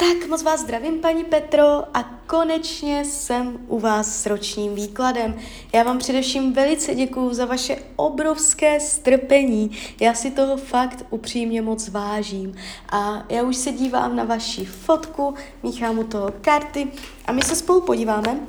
Tak 0.00 0.28
moc 0.28 0.42
vás 0.42 0.60
zdravím, 0.60 0.98
paní 1.00 1.24
Petro, 1.24 1.96
a 1.96 2.04
konečně 2.26 3.04
jsem 3.04 3.58
u 3.68 3.78
vás 3.78 4.22
s 4.22 4.26
ročním 4.26 4.74
výkladem. 4.74 5.38
Já 5.72 5.82
vám 5.82 5.98
především 5.98 6.52
velice 6.52 6.94
děkuju 6.94 7.34
za 7.34 7.44
vaše 7.44 7.76
obrovské 7.96 8.80
strpení. 8.80 9.70
Já 10.00 10.14
si 10.14 10.30
toho 10.30 10.56
fakt 10.56 11.06
upřímně 11.10 11.62
moc 11.62 11.88
vážím. 11.88 12.54
A 12.92 13.24
já 13.28 13.42
už 13.42 13.56
se 13.56 13.72
dívám 13.72 14.16
na 14.16 14.24
vaši 14.24 14.64
fotku, 14.64 15.34
míchám 15.62 15.98
u 15.98 16.04
toho 16.04 16.32
karty 16.40 16.88
a 17.26 17.32
my 17.32 17.42
se 17.42 17.56
spolu 17.56 17.80
podíváme, 17.80 18.40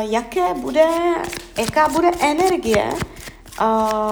jaké 0.00 0.54
bude, 0.54 0.86
jaká 1.58 1.88
bude 1.88 2.10
energie 2.20 2.90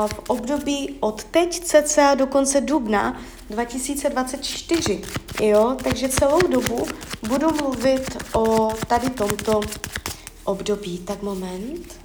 v 0.06 0.18
období 0.28 0.96
od 1.00 1.24
teď 1.24 1.60
cca 1.60 2.14
do 2.14 2.26
konce 2.26 2.60
dubna 2.60 3.20
2024. 3.52 5.00
Jo, 5.42 5.76
takže 5.84 6.08
celou 6.08 6.40
dobu 6.48 6.86
budu 7.28 7.50
mluvit 7.50 8.16
o 8.34 8.68
tady 8.88 9.10
tomto 9.10 9.60
období. 10.44 10.98
Tak 10.98 11.22
moment. 11.22 12.01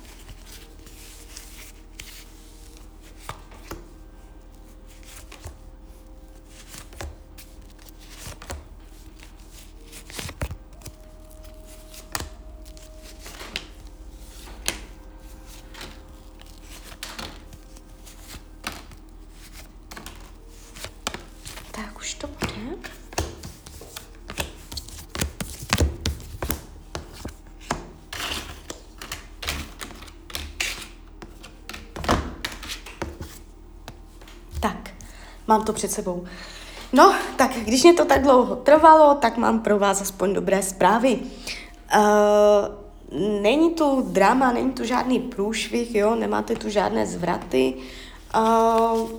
Mám 35.48 35.63
to 35.63 35.73
před 35.73 35.91
sebou. 35.91 36.26
No, 36.93 37.15
tak 37.35 37.51
když 37.53 37.84
mě 37.84 37.93
to 37.93 38.05
tak 38.05 38.21
dlouho 38.21 38.55
trvalo, 38.55 39.15
tak 39.15 39.37
mám 39.37 39.59
pro 39.59 39.79
vás 39.79 40.01
aspoň 40.01 40.34
dobré 40.34 40.63
zprávy. 40.63 41.20
Uh, 41.95 42.01
není 43.41 43.70
tu 43.70 44.01
drama, 44.07 44.51
není 44.51 44.71
tu 44.71 44.85
žádný 44.85 45.20
průšvih, 45.20 45.95
jo, 45.95 46.15
nemáte 46.15 46.55
tu 46.55 46.70
žádné 46.70 47.05
zvraty. 47.05 47.73
Uh, 48.37 49.09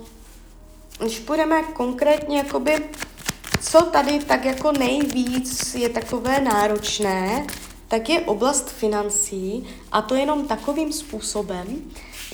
když 0.99 1.19
půjdeme 1.19 1.63
konkrétně, 1.63 2.37
jakoby, 2.37 2.89
co 3.61 3.81
tady 3.81 4.19
tak 4.19 4.45
jako 4.45 4.71
nejvíc 4.71 5.75
je 5.75 5.89
takové 5.89 6.41
náročné, 6.41 7.47
tak 7.87 8.09
je 8.09 8.21
oblast 8.21 8.69
financí 8.69 9.67
a 9.91 10.01
to 10.01 10.15
jenom 10.15 10.47
takovým 10.47 10.93
způsobem, 10.93 11.67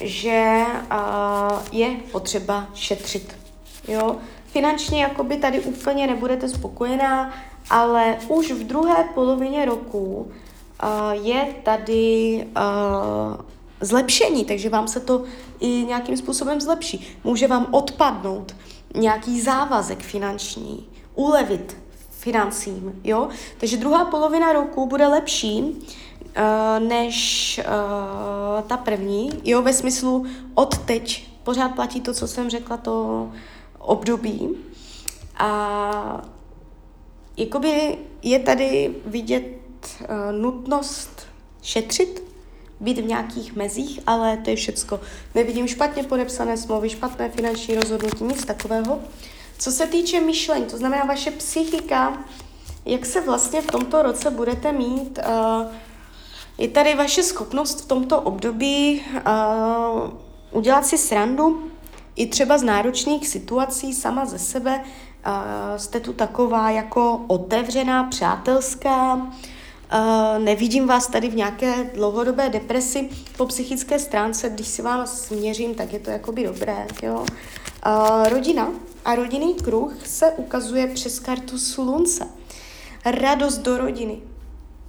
že 0.01 0.65
uh, 0.91 1.59
je 1.71 1.95
potřeba 2.11 2.67
šetřit. 2.73 3.44
Jo? 3.87 4.15
Finančně 4.45 5.01
jakoby 5.01 5.37
tady 5.37 5.59
úplně 5.59 6.07
nebudete 6.07 6.49
spokojená, 6.49 7.33
ale 7.69 8.17
už 8.27 8.51
v 8.51 8.63
druhé 8.63 9.09
polovině 9.13 9.65
roku 9.65 10.31
uh, 10.83 11.11
je 11.11 11.55
tady 11.63 12.47
uh, 12.57 13.45
zlepšení, 13.81 14.45
takže 14.45 14.69
vám 14.69 14.87
se 14.87 14.99
to 14.99 15.23
i 15.59 15.67
nějakým 15.67 16.17
způsobem 16.17 16.61
zlepší. 16.61 17.17
Může 17.23 17.47
vám 17.47 17.67
odpadnout 17.71 18.55
nějaký 18.95 19.41
závazek 19.41 19.99
finanční, 19.99 20.87
ulevit 21.15 21.77
financím, 22.09 23.01
jo? 23.03 23.29
Takže 23.57 23.77
druhá 23.77 24.05
polovina 24.05 24.53
roku 24.53 24.85
bude 24.85 25.07
lepší 25.07 25.61
uh, 25.61 26.87
než 26.87 27.59
uh, 27.65 28.61
ta 28.67 28.77
první, 28.77 29.29
jo, 29.43 29.61
ve 29.61 29.73
smyslu 29.73 30.25
od 30.53 30.77
teď 30.77 31.27
pořád 31.43 31.69
platí 31.69 32.01
to, 32.01 32.13
co 32.13 32.27
jsem 32.27 32.49
řekla, 32.49 32.77
to 32.77 33.29
období. 33.85 34.49
A 35.37 36.21
jakoby 37.37 37.97
je 38.23 38.39
tady 38.39 38.95
vidět 39.05 39.43
uh, 40.01 40.41
nutnost 40.41 41.27
šetřit, 41.61 42.23
být 42.79 42.97
v 42.97 43.05
nějakých 43.05 43.55
mezích, 43.55 43.99
ale 44.07 44.37
to 44.37 44.49
je 44.49 44.55
všecko. 44.55 44.99
Nevidím 45.35 45.67
špatně 45.67 46.03
podepsané 46.03 46.57
smlouvy, 46.57 46.89
špatné 46.89 47.29
finanční 47.29 47.75
rozhodnutí, 47.75 48.23
nic 48.23 48.45
takového. 48.45 48.99
Co 49.57 49.71
se 49.71 49.87
týče 49.87 50.21
myšlení, 50.21 50.65
to 50.65 50.77
znamená 50.77 51.03
vaše 51.03 51.31
psychika, 51.31 52.23
jak 52.85 53.05
se 53.05 53.21
vlastně 53.21 53.61
v 53.61 53.67
tomto 53.67 54.01
roce 54.01 54.31
budete 54.31 54.71
mít, 54.71 55.19
uh, 55.27 55.65
je 56.57 56.67
tady 56.67 56.95
vaše 56.95 57.23
schopnost 57.23 57.81
v 57.81 57.87
tomto 57.87 58.21
období 58.21 59.01
uh, 59.15 60.09
udělat 60.51 60.85
si 60.85 60.97
srandu, 60.97 61.71
i 62.15 62.27
třeba 62.27 62.57
z 62.57 62.63
náročných 62.63 63.27
situací 63.27 63.93
sama 63.93 64.25
ze 64.25 64.39
sebe 64.39 64.83
uh, 65.25 65.77
jste 65.77 65.99
tu 65.99 66.13
taková 66.13 66.71
jako 66.71 67.21
otevřená, 67.27 68.03
přátelská, 68.03 69.15
uh, 69.15 69.29
nevidím 70.39 70.87
vás 70.87 71.07
tady 71.07 71.29
v 71.29 71.35
nějaké 71.35 71.83
dlouhodobé 71.83 72.49
depresi 72.49 73.09
po 73.37 73.45
psychické 73.45 73.99
stránce, 73.99 74.49
když 74.49 74.67
si 74.67 74.81
vás 74.81 75.21
směřím, 75.21 75.75
tak 75.75 75.93
je 75.93 75.99
to 75.99 76.09
jakoby 76.09 76.43
dobré, 76.43 76.87
jo. 77.03 77.25
Uh, 77.85 78.29
rodina 78.29 78.69
a 79.05 79.15
rodinný 79.15 79.53
kruh 79.53 79.93
se 80.05 80.31
ukazuje 80.31 80.87
přes 80.87 81.19
kartu 81.19 81.57
slunce. 81.57 82.27
Radost 83.05 83.57
do 83.57 83.77
rodiny, 83.77 84.21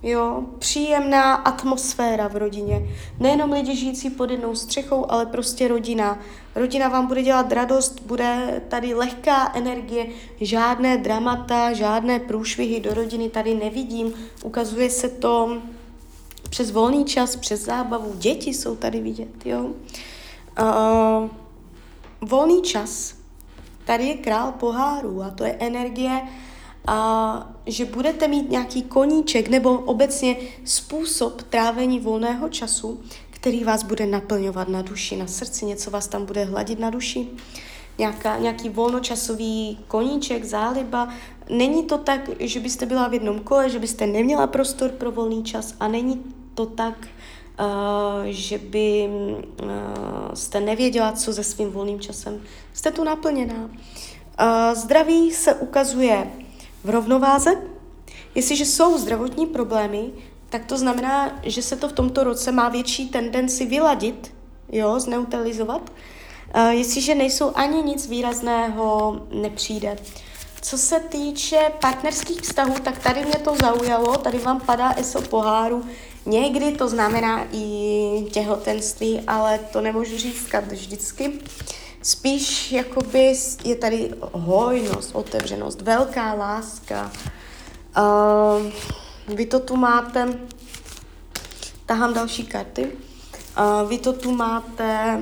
Jo, 0.03 0.43
příjemná 0.59 1.35
atmosféra 1.35 2.29
v 2.29 2.37
rodině. 2.37 2.89
Nejenom 3.21 3.53
lidi 3.53 3.77
žijící 3.77 4.11
pod 4.11 4.31
jednou 4.31 4.55
střechou, 4.55 5.11
ale 5.11 5.27
prostě 5.27 5.69
rodina. 5.69 6.19
Rodina 6.55 6.89
vám 6.89 7.07
bude 7.07 7.23
dělat 7.23 7.53
radost, 7.53 8.01
bude 8.07 8.63
tady 8.69 8.95
lehká 8.95 9.53
energie, 9.55 10.07
žádné 10.41 10.97
dramata, 10.97 11.73
žádné 11.73 12.19
průšvihy 12.19 12.81
do 12.81 12.95
rodiny 12.95 13.29
tady 13.29 13.55
nevidím. 13.55 14.13
Ukazuje 14.45 14.91
se 14.91 15.09
to 15.09 15.59
přes 16.51 16.71
volný 16.71 17.05
čas, 17.05 17.37
přes 17.37 17.61
zábavu. 17.61 18.13
Děti 18.17 18.55
jsou 18.55 18.77
tady 18.77 19.01
vidět, 19.01 19.47
jo. 19.47 19.71
Uh, 20.61 21.29
volný 22.21 22.63
čas. 22.63 23.15
Tady 23.85 24.07
je 24.07 24.15
král 24.17 24.53
pohárů 24.53 25.23
a 25.23 25.31
to 25.31 25.45
je 25.45 25.57
energie, 25.61 26.23
a 26.87 27.53
že 27.67 27.85
budete 27.85 28.29
mít 28.29 28.51
nějaký 28.51 28.83
koníček 28.83 29.49
nebo 29.49 29.79
obecně 29.79 30.37
způsob 30.65 31.43
trávení 31.43 32.01
volného 32.01 32.49
času, 32.49 33.01
který 33.31 33.65
vás 33.65 33.83
bude 33.83 34.07
naplňovat 34.07 34.69
na 34.69 34.83
duši, 34.83 35.17
na 35.17 35.27
srdci, 35.27 35.65
něco 35.65 35.91
vás 35.91 36.09
tam 36.09 36.27
bude 36.27 36.45
hladit 36.45 36.79
na 36.79 36.91
duši, 36.91 37.29
nějaká, 37.99 38.39
nějaký 38.39 38.69
volnočasový 38.69 39.79
koníček, 39.89 40.45
záliba. 40.45 41.09
Není 41.51 41.85
to 41.85 41.99
tak, 41.99 42.31
že 42.41 42.61
byste 42.61 42.87
byla 42.87 43.09
v 43.09 43.15
jednom 43.15 43.41
kole, 43.41 43.71
že 43.71 43.79
byste 43.79 44.07
neměla 44.07 44.47
prostor 44.47 44.91
pro 44.91 45.13
volný 45.13 45.45
čas 45.45 45.75
a 45.81 45.89
není 45.89 46.25
to 46.55 46.67
tak, 46.67 47.09
Uh, 47.61 48.25
že 48.25 48.59
by 48.59 49.09
uh, 49.63 49.69
jste 50.35 50.61
nevěděla, 50.61 51.13
co 51.13 51.33
se 51.33 51.45
svým 51.45 51.71
volným 51.71 52.01
časem. 52.01 52.43
Jste 52.73 52.91
tu 52.91 53.05
naplněná. 53.05 53.55
Uh, 53.55 54.75
zdraví 54.75 55.31
se 55.31 55.55
ukazuje 55.55 56.31
v 56.87 56.91
rovnováze. 56.91 57.51
Jestliže 58.35 58.67
jsou 58.67 58.99
zdravotní 58.99 59.47
problémy, 59.47 60.11
tak 60.49 60.65
to 60.65 60.79
znamená, 60.79 61.41
že 61.43 61.63
se 61.63 61.77
to 61.77 61.89
v 61.89 61.93
tomto 61.93 62.25
roce 62.25 62.53
má 62.53 62.69
větší 62.69 63.09
tendenci 63.09 63.67
vyladit, 63.67 64.35
jo, 64.73 65.01
zneutralizovat. 65.01 65.91
Uh, 66.55 66.69
jestliže 66.69 67.15
nejsou 67.15 67.53
ani 67.55 67.83
nic 67.83 68.07
výrazného, 68.07 69.21
nepřijde. 69.31 69.97
Co 70.63 70.79
se 70.79 71.01
týče 71.01 71.59
partnerských 71.81 72.41
vztahů, 72.41 72.75
tak 72.83 72.99
tady 72.99 73.25
mě 73.25 73.39
to 73.39 73.55
zaujalo, 73.57 74.17
tady 74.17 74.39
vám 74.39 74.61
padá 74.61 74.95
ESO 74.97 75.23
poháru. 75.23 75.85
Někdy 76.27 76.73
to 76.73 76.89
znamená 76.89 77.47
i 77.53 78.27
těhotenství, 78.33 79.21
ale 79.27 79.59
to 79.59 79.81
nemůžu 79.81 80.19
říkat 80.19 80.73
vždycky. 80.73 81.33
Spíš 82.07 82.73
jakoby 82.73 83.35
je 83.65 83.77
tady 83.77 84.11
hojnost, 84.33 85.15
otevřenost, 85.15 85.83
velká 85.83 86.35
láska. 86.35 87.13
Uh, 87.99 88.73
vy 89.37 89.47
to 89.47 89.61
tu 89.61 89.77
máte, 89.77 90.39
tahám 91.87 92.15
další 92.15 92.47
karty, 92.47 92.85
uh, 92.85 93.89
vy 93.89 93.99
to 93.99 94.13
tu 94.13 94.31
máte 94.31 95.21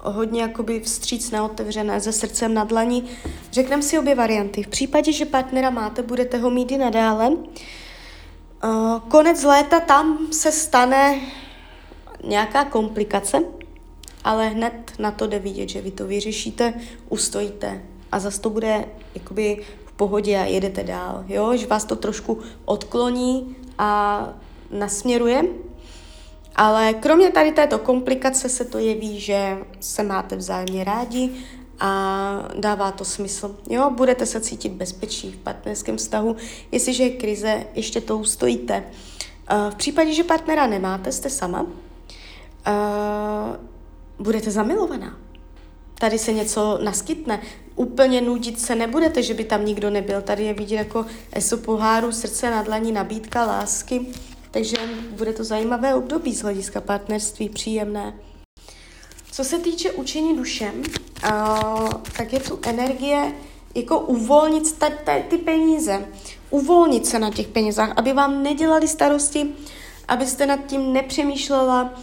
hodně 0.00 0.42
jakoby 0.42 0.80
vstřícné, 0.80 1.42
otevřené, 1.42 2.00
se 2.00 2.12
srdcem 2.12 2.54
na 2.54 2.64
dlaní. 2.64 3.10
Řekneme 3.52 3.82
si 3.82 3.98
obě 3.98 4.14
varianty. 4.14 4.62
V 4.62 4.68
případě, 4.68 5.12
že 5.12 5.24
partnera 5.24 5.70
máte, 5.70 6.02
budete 6.02 6.38
ho 6.38 6.50
mít 6.50 6.72
i 6.72 6.78
nadále. 6.78 7.28
Uh, 7.28 9.00
konec 9.08 9.42
léta 9.42 9.80
tam 9.80 10.18
se 10.32 10.52
stane 10.52 11.20
nějaká 12.24 12.64
komplikace, 12.64 13.38
ale 14.24 14.48
hned 14.48 14.92
na 14.98 15.10
to 15.10 15.26
jde 15.26 15.38
vidět, 15.38 15.68
že 15.68 15.80
vy 15.80 15.90
to 15.90 16.06
vyřešíte, 16.06 16.74
ustojíte 17.08 17.82
a 18.12 18.18
zase 18.18 18.40
to 18.40 18.50
bude 18.50 18.84
jakoby 19.14 19.62
v 19.86 19.92
pohodě 19.92 20.38
a 20.38 20.44
jedete 20.44 20.84
dál, 20.84 21.24
jo, 21.28 21.56
že 21.56 21.66
vás 21.66 21.84
to 21.84 21.96
trošku 21.96 22.38
odkloní 22.64 23.56
a 23.78 24.28
nasměruje, 24.70 25.44
ale 26.56 26.94
kromě 26.94 27.30
tady 27.30 27.52
této 27.52 27.78
komplikace 27.78 28.48
se 28.48 28.64
to 28.64 28.78
jeví, 28.78 29.20
že 29.20 29.58
se 29.80 30.02
máte 30.02 30.36
vzájemně 30.36 30.84
rádi 30.84 31.30
a 31.80 32.48
dává 32.58 32.90
to 32.90 33.04
smysl. 33.04 33.56
Jo, 33.70 33.90
budete 33.90 34.26
se 34.26 34.40
cítit 34.40 34.72
bezpečí 34.72 35.32
v 35.32 35.36
partnerském 35.36 35.96
vztahu, 35.96 36.36
jestliže 36.72 37.02
je 37.02 37.10
krize, 37.10 37.64
ještě 37.74 38.00
to 38.00 38.18
ustojíte. 38.18 38.84
V 39.70 39.74
případě, 39.74 40.12
že 40.12 40.24
partnera 40.24 40.66
nemáte, 40.66 41.12
jste 41.12 41.30
sama, 41.30 41.66
budete 44.18 44.50
zamilovaná. 44.50 45.18
Tady 45.98 46.18
se 46.18 46.32
něco 46.32 46.78
naskytne. 46.82 47.40
Úplně 47.76 48.20
nudit 48.20 48.60
se 48.60 48.74
nebudete, 48.74 49.22
že 49.22 49.34
by 49.34 49.44
tam 49.44 49.64
nikdo 49.64 49.90
nebyl. 49.90 50.22
Tady 50.22 50.44
je 50.44 50.54
vidět 50.54 50.76
jako 50.76 51.06
eso 51.32 51.56
poháru, 51.56 52.12
srdce 52.12 52.50
na 52.50 52.62
dlaní, 52.62 52.92
nabídka 52.92 53.44
lásky. 53.44 54.06
Takže 54.50 54.76
bude 55.10 55.32
to 55.32 55.44
zajímavé 55.44 55.94
období 55.94 56.34
z 56.34 56.42
hlediska 56.42 56.80
partnerství, 56.80 57.48
příjemné. 57.48 58.14
Co 59.32 59.44
se 59.44 59.58
týče 59.58 59.92
učení 59.92 60.36
dušem, 60.36 60.82
tak 62.16 62.32
je 62.32 62.40
tu 62.40 62.58
energie 62.62 63.32
jako 63.74 64.00
uvolnit 64.00 64.78
ta, 64.78 64.90
ta, 65.04 65.12
ty 65.28 65.38
peníze, 65.38 66.06
uvolnit 66.50 67.06
se 67.06 67.18
na 67.18 67.30
těch 67.30 67.48
penězách, 67.48 67.92
aby 67.96 68.12
vám 68.12 68.42
nedělali 68.42 68.88
starosti, 68.88 69.54
abyste 70.08 70.46
nad 70.46 70.66
tím 70.66 70.92
nepřemýšlela 70.92 71.94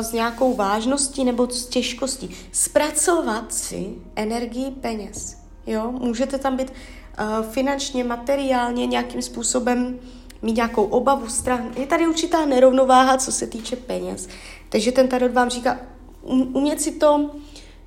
s 0.00 0.12
nějakou 0.12 0.56
vážností 0.56 1.24
nebo 1.24 1.50
s 1.50 1.66
těžkostí. 1.66 2.36
Zpracovat 2.52 3.54
si 3.54 3.94
energii 4.16 4.70
peněz. 4.70 5.36
Jo? 5.66 5.92
Můžete 5.92 6.38
tam 6.38 6.56
být 6.56 6.70
uh, 6.70 7.50
finančně, 7.50 8.04
materiálně 8.04 8.86
nějakým 8.86 9.22
způsobem 9.22 9.98
mít 10.42 10.56
nějakou 10.56 10.84
obavu, 10.84 11.28
strach. 11.28 11.60
Je 11.76 11.86
tady 11.86 12.06
určitá 12.06 12.46
nerovnováha, 12.46 13.16
co 13.16 13.32
se 13.32 13.46
týče 13.46 13.76
peněz. 13.76 14.28
Takže 14.68 14.92
ten 14.92 15.08
tarot 15.08 15.32
vám 15.32 15.50
říká, 15.50 15.78
um, 16.22 16.56
umět 16.56 16.80
si 16.80 16.92
to 16.92 17.30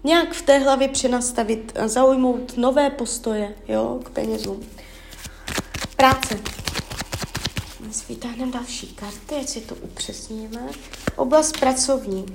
nějak 0.04 0.34
v 0.34 0.42
té 0.42 0.58
hlavě 0.58 0.88
přenastavit, 0.88 1.74
zaujmout 1.86 2.58
nové 2.58 2.90
postoje 2.90 3.56
jo, 3.68 4.00
k 4.04 4.10
penězům. 4.10 4.64
Práce. 5.96 6.40
Vytáhneme 8.10 8.52
další 8.52 8.88
karty, 8.88 9.36
ať 9.36 9.50
si 9.50 9.62
to 9.62 9.76
upřesníme. 9.76 10.70
Oblast 11.16 11.60
pracovní. 11.60 12.26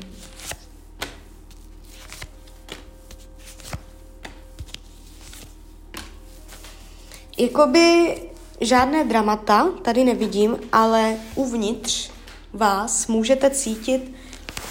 Jakoby 7.38 8.16
žádné 8.60 9.04
dramata 9.04 9.68
tady 9.82 10.04
nevidím, 10.04 10.58
ale 10.72 11.16
uvnitř 11.34 12.10
vás 12.52 13.06
můžete 13.06 13.50
cítit 13.50 14.12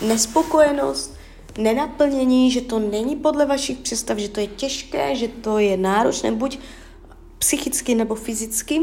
nespokojenost, 0.01 1.13
nenaplnění, 1.57 2.51
že 2.51 2.61
to 2.61 2.79
není 2.79 3.15
podle 3.15 3.45
vašich 3.45 3.77
představ, 3.77 4.17
že 4.17 4.29
to 4.29 4.39
je 4.39 4.47
těžké, 4.47 5.15
že 5.15 5.27
to 5.27 5.57
je 5.57 5.77
náročné, 5.77 6.31
buď 6.31 6.59
psychicky 7.37 7.95
nebo 7.95 8.15
fyzicky. 8.15 8.81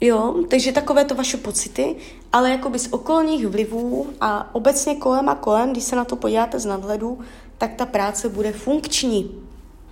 Jo, 0.00 0.34
takže 0.48 0.72
takové 0.72 1.04
to 1.04 1.14
vaše 1.14 1.36
pocity, 1.36 1.96
ale 2.32 2.50
jakoby 2.50 2.78
z 2.78 2.92
okolních 2.92 3.46
vlivů 3.46 4.06
a 4.20 4.54
obecně 4.54 4.94
kolem 4.94 5.28
a 5.28 5.34
kolem, 5.34 5.72
když 5.72 5.84
se 5.84 5.96
na 5.96 6.04
to 6.04 6.16
podíváte 6.16 6.58
z 6.58 6.66
nadhledu, 6.66 7.18
tak 7.58 7.74
ta 7.74 7.86
práce 7.86 8.28
bude 8.28 8.52
funkční. 8.52 9.30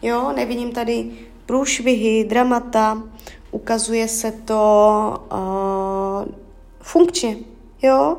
Jo, 0.03 0.33
nevidím 0.37 0.73
tady 0.73 1.11
průšvihy, 1.47 2.25
dramata, 2.25 3.03
ukazuje 3.51 4.09
se 4.09 4.33
to 4.33 5.25
uh, 5.33 6.33
funkčně. 6.81 7.37
Jo, 7.83 8.17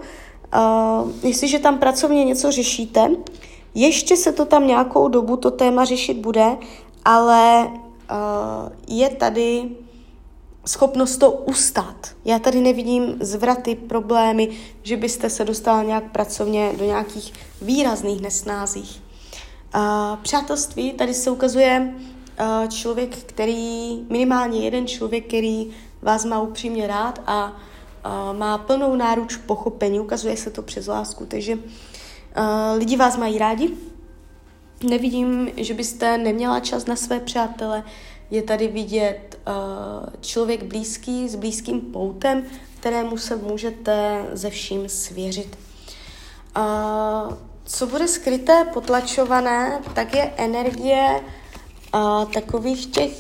uh, 0.56 1.12
jestliže 1.24 1.60
tam 1.60 1.78
pracovně 1.78 2.26
něco 2.26 2.52
řešíte, 2.52 3.10
ještě 3.76 4.18
se 4.18 4.32
to 4.32 4.46
tam 4.46 4.68
nějakou 4.68 5.08
dobu, 5.08 5.38
to 5.38 5.52
téma 5.52 5.86
řešit 5.86 6.18
bude, 6.18 6.58
ale 7.06 7.68
uh, 7.68 8.70
je 8.88 9.10
tady 9.10 9.70
schopnost 10.66 11.18
to 11.18 11.32
ustát. 11.32 12.16
Já 12.26 12.40
tady 12.40 12.62
nevidím 12.62 13.16
zvraty, 13.20 13.76
problémy, 13.76 14.50
že 14.84 14.98
byste 14.98 15.30
se 15.30 15.46
dostal 15.46 15.84
nějak 15.84 16.12
pracovně 16.12 16.72
do 16.78 16.86
nějakých 16.86 17.34
výrazných 17.62 18.22
nesnázích. 18.22 19.02
Přátelství, 20.22 20.94
tady 20.94 21.14
se 21.14 21.32
ukazuje 21.32 21.94
uh, 21.94 22.70
člověk, 22.70 23.16
který, 23.16 24.00
minimálně 24.10 24.60
jeden 24.60 24.88
člověk, 24.88 25.28
který 25.28 25.70
vás 26.02 26.26
má 26.26 26.42
upřímně 26.42 26.88
rád 26.88 27.22
a 27.28 27.52
uh, 27.52 28.38
má 28.38 28.58
plnou 28.58 28.96
náruč 28.96 29.36
pochopení, 29.36 30.00
ukazuje 30.00 30.38
se 30.38 30.50
to 30.50 30.62
přes 30.62 30.88
lásku, 30.88 31.26
takže 31.26 31.60
Uh, 32.38 32.80
lidi 32.80 32.98
vás 32.98 33.18
mají 33.18 33.38
rádi. 33.38 33.70
Nevidím, 34.90 35.50
že 35.58 35.74
byste 35.74 36.18
neměla 36.18 36.60
čas 36.60 36.86
na 36.86 36.96
své 36.96 37.20
přátele. 37.20 37.84
Je 38.32 38.42
tady 38.42 38.68
vidět 38.68 39.40
uh, 39.48 39.54
člověk 40.22 40.64
blízký 40.64 41.30
s 41.30 41.36
blízkým 41.36 41.82
poutem, 41.82 42.44
kterému 42.80 43.18
se 43.18 43.36
můžete 43.36 44.26
ze 44.34 44.50
vším 44.50 44.90
svěřit. 44.90 45.58
Uh, 46.58 47.34
co 47.64 47.88
bude 47.88 48.08
skryté, 48.08 48.66
potlačované, 48.74 49.82
tak 49.94 50.14
je 50.14 50.34
energie 50.38 51.22
uh, 51.94 52.26
takových 52.32 52.86
těch 52.86 53.12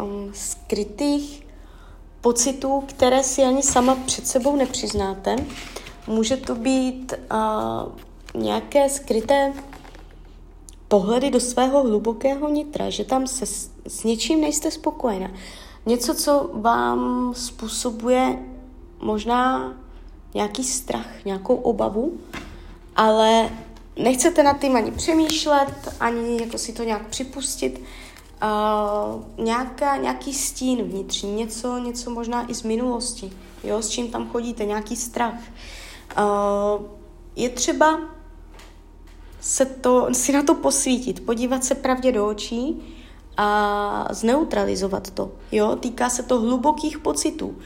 um, 0.00 0.30
skrytých 0.34 1.46
pocitů, 2.20 2.80
které 2.86 3.22
si 3.22 3.42
ani 3.42 3.62
sama 3.62 3.94
před 4.06 4.26
sebou 4.26 4.56
nepřiznáte. 4.56 5.36
Může 6.06 6.36
to 6.36 6.54
být 6.54 7.14
nějaké 8.34 8.88
skryté 8.88 9.52
pohledy 10.88 11.30
do 11.30 11.40
svého 11.40 11.82
hlubokého 11.82 12.48
nitra, 12.48 12.90
že 12.90 13.04
tam 13.04 13.26
se 13.26 13.46
s, 13.46 13.70
s 13.86 14.04
něčím 14.04 14.40
nejste 14.40 14.70
spokojená. 14.70 15.30
Něco, 15.86 16.14
co 16.14 16.50
vám 16.52 17.32
způsobuje 17.36 18.38
možná 19.00 19.74
nějaký 20.34 20.64
strach, 20.64 21.24
nějakou 21.24 21.54
obavu, 21.54 22.12
ale 22.96 23.50
nechcete 23.96 24.42
nad 24.42 24.60
tím 24.60 24.76
ani 24.76 24.90
přemýšlet, 24.90 25.94
ani 26.00 26.40
jako 26.40 26.58
si 26.58 26.72
to 26.72 26.82
nějak 26.82 27.06
připustit. 27.06 27.82
Uh, 28.42 29.44
nějaká, 29.44 29.96
nějaký 29.96 30.34
stín 30.34 30.82
vnitřní, 30.82 31.32
něco, 31.32 31.78
něco 31.78 32.10
možná 32.10 32.50
i 32.50 32.54
z 32.54 32.62
minulosti, 32.62 33.32
jo, 33.64 33.82
s 33.82 33.88
čím 33.88 34.10
tam 34.10 34.28
chodíte, 34.28 34.64
nějaký 34.64 34.96
strach. 34.96 35.40
Uh, 36.18 36.86
je 37.36 37.48
třeba 37.48 38.00
se 39.40 39.66
to, 39.66 40.08
si 40.12 40.32
na 40.32 40.42
to 40.42 40.54
posvítit, 40.54 41.26
podívat 41.26 41.64
se 41.64 41.74
pravdě 41.74 42.12
do 42.12 42.26
očí 42.26 42.82
a 43.36 44.08
zneutralizovat 44.10 45.10
to. 45.10 45.32
Jo? 45.52 45.76
Týká 45.76 46.10
se 46.10 46.22
to 46.22 46.40
hlubokých 46.40 46.98
pocitů. 46.98 47.56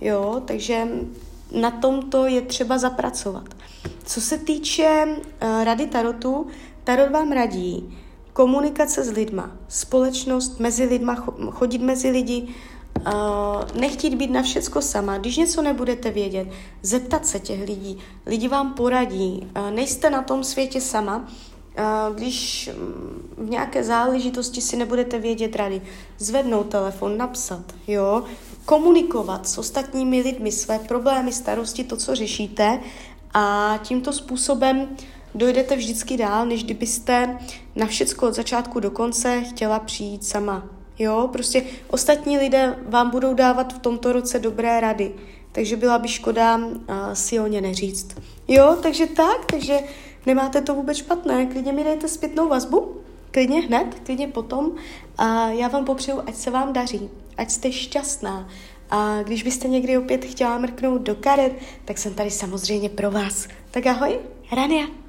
Jo? 0.00 0.42
Takže 0.44 0.88
na 1.60 1.70
tomto 1.70 2.26
je 2.26 2.40
třeba 2.40 2.78
zapracovat. 2.78 3.44
Co 4.04 4.20
se 4.20 4.38
týče 4.38 5.06
uh, 5.06 5.64
rady 5.64 5.86
Tarotu, 5.86 6.46
Tarot 6.84 7.10
vám 7.10 7.32
radí 7.32 7.98
komunikace 8.32 9.04
s 9.04 9.10
lidma, 9.10 9.50
společnost 9.68 10.60
mezi 10.60 10.84
lidma, 10.84 11.14
chodit 11.50 11.78
mezi 11.78 12.10
lidi, 12.10 12.54
Uh, 13.06 13.80
nechtít 13.80 14.14
být 14.14 14.30
na 14.30 14.42
všecko 14.42 14.82
sama. 14.82 15.18
Když 15.18 15.36
něco 15.36 15.62
nebudete 15.62 16.10
vědět, 16.10 16.48
zeptat 16.82 17.26
se 17.26 17.40
těch 17.40 17.68
lidí. 17.68 17.98
Lidi 18.26 18.48
vám 18.48 18.74
poradí. 18.74 19.50
Uh, 19.56 19.70
nejste 19.70 20.10
na 20.10 20.22
tom 20.22 20.44
světě 20.44 20.80
sama. 20.80 21.16
Uh, 21.78 22.16
když 22.16 22.70
um, 23.38 23.46
v 23.46 23.50
nějaké 23.50 23.84
záležitosti 23.84 24.60
si 24.60 24.76
nebudete 24.76 25.18
vědět 25.18 25.56
rady, 25.56 25.82
zvednout 26.18 26.68
telefon, 26.68 27.16
napsat, 27.16 27.62
jo, 27.86 28.22
komunikovat 28.64 29.48
s 29.48 29.58
ostatními 29.58 30.20
lidmi 30.20 30.52
své 30.52 30.78
problémy, 30.78 31.32
starosti, 31.32 31.84
to, 31.84 31.96
co 31.96 32.14
řešíte 32.14 32.80
a 33.34 33.78
tímto 33.82 34.12
způsobem 34.12 34.88
dojdete 35.34 35.76
vždycky 35.76 36.16
dál, 36.16 36.46
než 36.46 36.64
kdybyste 36.64 37.38
na 37.76 37.86
všecko 37.86 38.28
od 38.28 38.34
začátku 38.34 38.80
do 38.80 38.90
konce 38.90 39.40
chtěla 39.40 39.78
přijít 39.78 40.24
sama. 40.24 40.81
Jo, 41.02 41.28
prostě 41.32 41.62
ostatní 41.88 42.38
lidé 42.38 42.76
vám 42.86 43.10
budou 43.10 43.34
dávat 43.34 43.72
v 43.72 43.78
tomto 43.78 44.12
roce 44.12 44.38
dobré 44.38 44.80
rady, 44.80 45.12
takže 45.52 45.76
byla 45.76 45.98
by 45.98 46.08
škoda 46.08 46.56
uh, 46.56 46.74
si 47.12 47.40
o 47.40 47.46
ně 47.46 47.60
neříct. 47.60 48.20
Jo, 48.48 48.76
takže 48.82 49.06
tak, 49.06 49.44
takže 49.50 49.78
nemáte 50.26 50.60
to 50.60 50.74
vůbec 50.74 50.96
špatné, 50.96 51.46
klidně 51.46 51.72
mi 51.72 51.84
dejte 51.84 52.08
zpětnou 52.08 52.48
vazbu, 52.48 52.96
klidně 53.30 53.60
hned, 53.60 53.86
klidně 54.04 54.28
potom 54.28 54.72
a 55.18 55.48
já 55.48 55.68
vám 55.68 55.84
popřeju, 55.84 56.22
ať 56.26 56.34
se 56.34 56.50
vám 56.50 56.72
daří, 56.72 57.10
ať 57.36 57.50
jste 57.50 57.72
šťastná 57.72 58.48
a 58.90 59.22
když 59.22 59.42
byste 59.42 59.68
někdy 59.68 59.98
opět 59.98 60.24
chtěla 60.24 60.58
mrknout 60.58 61.02
do 61.02 61.14
karet, 61.14 61.52
tak 61.84 61.98
jsem 61.98 62.14
tady 62.14 62.30
samozřejmě 62.30 62.88
pro 62.88 63.10
vás. 63.10 63.48
Tak 63.70 63.86
ahoj, 63.86 64.18
Rania. 64.52 65.01